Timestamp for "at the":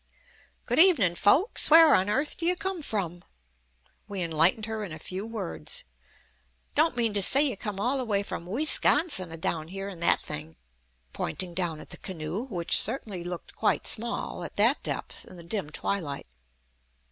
11.79-11.97